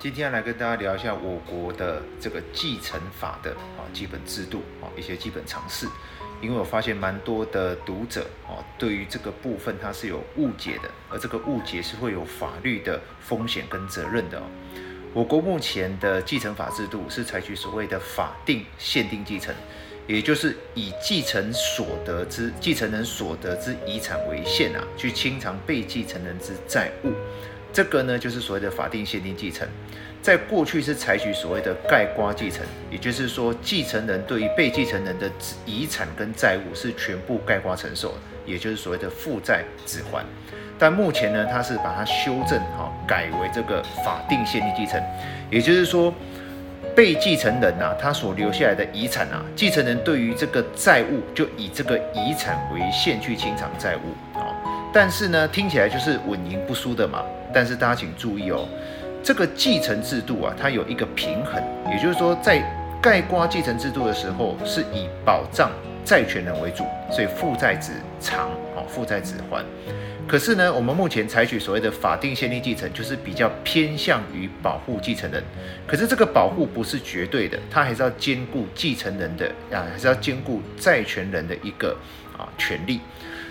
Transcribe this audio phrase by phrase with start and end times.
[0.00, 5.86] 今天来跟大家聊一下我国的这个继承法的啊基本制度啊一些基本常识，
[6.40, 14.44] 因为我发现蛮多的读者啊对于这个部分他是有误解的，而这个误解是会有法律的风险跟责任的哦。
[15.12, 19.54] 我国目前的继承法制度是采取所谓的法定限定继承，
[20.06, 27.12] 也就是以继承所得之继承人所得之遗产为限啊，去清偿被继承人之债务。
[27.72, 29.66] 这个呢，就是所谓的法定限定继承，
[30.20, 35.30] 在过去是采取所谓的概括继承，也就是说，继承人对于被继承人的
[35.64, 40.24] 遗产跟债务是全部概括承受的，也就是所谓的父债子还。
[40.78, 45.00] 但目前呢，它是把它修正哈，改为这个法定限定继承，
[45.50, 46.12] 也就是说，
[46.96, 54.39] 被继承人呐，他所留下来的遗产啊，继承人对于这个债务就以这个遗产为限去清偿债务。
[54.92, 57.22] 但是呢，听起来就是稳赢不输的嘛。
[57.52, 58.66] 但是大家请注意哦，
[59.22, 62.62] 这个继承制度啊，它有一个平衡，也就是说，在
[63.02, 65.70] 盖瓜继承制度的时候，是以保障
[66.04, 69.64] 债权人为主，所以负债子偿，哦，负债子还。
[70.28, 75.42] 可是呢，我们目前采取所谓的法定限定继承，就是比较偏向于保护继承人。
[75.88, 79.46] 可是这个保护不是绝对的，它还是要兼顾继承人的
[79.76, 81.96] 啊，还是要兼顾债权人的一个
[82.40, 83.00] 啊权利。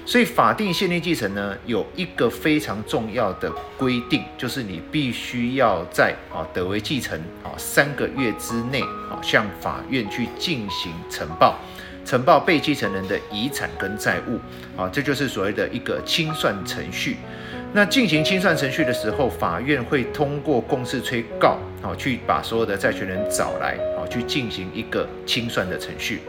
[0.05, 11.59] 所以法定限定继承呢，有一个非常重要的规定，就是你必须要在啊得为继承啊三个月之内啊向法院去进行呈报，
[12.03, 14.39] 呈报被继承人的遗产跟债务
[14.75, 17.17] 啊，这就是所谓的一个清算程序。
[17.71, 26.21] 那进行清算程序的时候，法院会通过公示催告啊，去把所有的债权人找来啊，去进行一个清算的程序。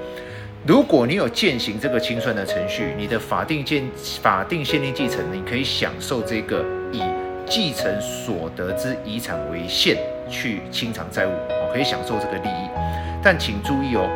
[0.67, 3.83] 如果你有践行这个清算的程序，你的法定建
[4.23, 7.01] 法定限定继承，你可以享受这个以
[7.47, 9.97] 继承所得之遗产为限
[10.29, 11.31] 去清偿债务，
[11.73, 12.69] 可以享受这个利益。
[13.23, 14.07] 但请注意哦，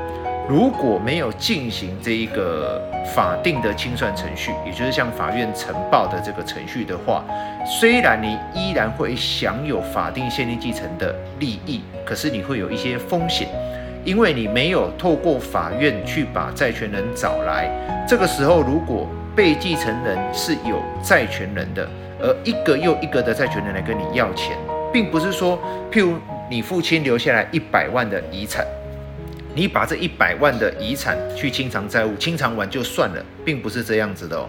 [0.47, 2.78] 如果没有进行这一个
[3.15, 7.25] 法定的清算程序，也就是向法院呈报的这个程序的话，
[7.81, 13.49] 虽然你依然会享有法定限定继承的利益，可是你会有一些风险。
[14.04, 17.70] 因为你没有透过法院去把债权人找来，
[18.06, 21.88] 这个时候如果被继承人是有债权人的，
[22.20, 24.56] 而一个又一个的债权人来跟你要钱，
[24.93, 25.59] 并不是说，
[25.91, 26.16] 譬如
[26.50, 28.64] 你父亲留下来一百万的遗产，
[29.54, 34.48] 你把这一百万的遗产去清偿债务，清偿完就算了，并不是这样子的哦。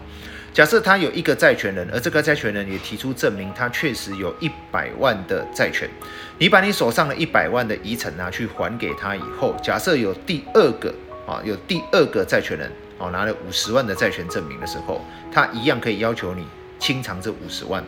[0.52, 5.88] 假设他有一个债权人，而这个债权人也提出证明，他确实有一百万的债权。
[6.40, 10.94] 你把你手上的一百万的遗产拿去还给他以后，假设有第二个
[11.28, 16.48] 啊，有第二个债权人哦拿了五十万的债权证明的时候，他一样可以要求你
[16.80, 17.84] 清偿这五十万。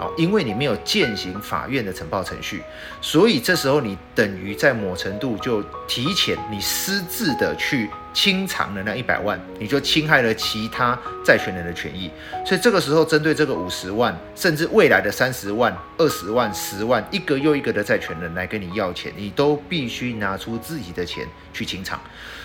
[0.00, 2.62] 哦因为你没有践行法院的呈报程序，
[3.00, 7.88] 所以这时候你等于在某程度就提前你私自的去
[8.20, 10.94] 清偿了那一百万，你就侵害了其他
[11.24, 12.10] 债权人的权益。
[12.44, 21.98] 所以这个时候针对这个五十万，甚至未来的三十万、二十万、十万，一个又一个的债权人来跟你要钱，你都必须拿出自己的钱去清偿。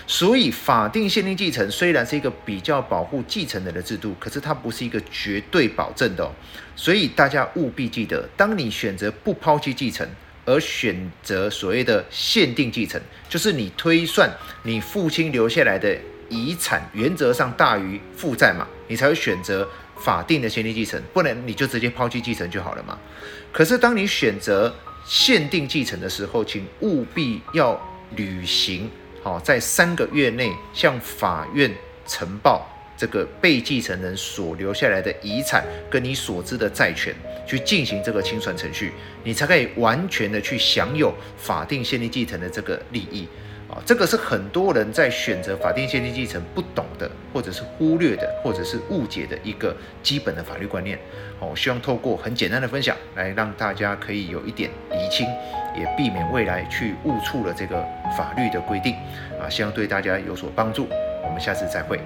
[0.06, 6.32] 所以法定限定继承虽然是一个比较保护继承人的制度，可是它不是一个绝对保证的哦。
[6.74, 10.08] 所以大家务必记得，当你选择不抛弃继承，
[10.46, 12.98] 而选择所谓的限定继承，
[13.28, 15.94] 就是你推算你父亲留下来的
[16.28, 19.68] 遗产原则上大于负债嘛，你才会选择
[19.98, 22.98] 法定的限定继承，不然你就直接抛弃继承就好了嘛。
[23.52, 24.74] 可是当你选择
[25.04, 27.80] 限定继承的时候，请务必要
[28.14, 28.88] 履行。
[29.22, 31.74] 好，在三个月内向法院
[32.06, 32.64] 呈报
[32.96, 37.14] 这个被继承人所留下来的遗产跟你所知的债权，
[37.46, 38.92] 去进行这个清算程序，
[39.22, 43.28] 你才可以完全的去享有法定限定继承的这个利益。
[43.68, 50.96] 啊，这个是很多人在选择法定限定继承不懂的，或者是忽略的，或者是误解的一个基本的法律观念。
[51.40, 55.26] 好，我希望透过很简单的分享，来让大家可以有一点厘清。
[55.76, 57.84] 也避免未来去误触了这个
[58.16, 58.94] 法律的规定
[59.38, 60.88] 啊，希望对大家有所帮助。
[61.22, 62.00] 我们下次再会。